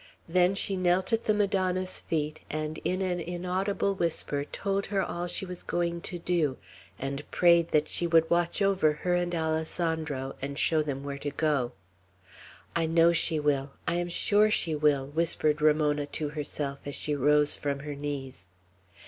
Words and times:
Then 0.27 0.55
she 0.55 0.77
knelt 0.77 1.13
at 1.13 1.25
the 1.25 1.33
Madonna's 1.35 1.99
feet, 1.99 2.39
and 2.49 2.79
in 2.79 3.03
an 3.03 3.19
inaudible 3.19 3.93
whisper 3.93 4.43
told 4.45 4.87
her 4.87 5.03
all 5.03 5.27
she 5.27 5.45
was 5.45 5.61
going 5.61 6.01
to 6.01 6.17
do, 6.17 6.57
and 6.97 7.29
prayed 7.29 7.67
that 7.69 7.87
she 7.87 8.07
would 8.07 8.27
watch 8.27 8.63
over 8.63 8.93
her 8.93 9.13
and 9.13 9.35
Alessandro, 9.35 10.33
and 10.41 10.57
show 10.57 10.81
them 10.81 11.03
where 11.03 11.19
to 11.19 11.29
go. 11.29 11.73
"I 12.75 12.87
know 12.87 13.13
she 13.13 13.39
will! 13.39 13.73
I 13.87 13.93
am 13.97 14.09
sure 14.09 14.49
she 14.49 14.73
will!" 14.73 15.05
whispered 15.05 15.61
Ramona 15.61 16.07
to 16.07 16.29
herself 16.29 16.79
as 16.87 16.95
she 16.95 17.13
rose 17.15 17.53
from 17.53 17.81
her 17.81 17.93
knees. 17.93 18.47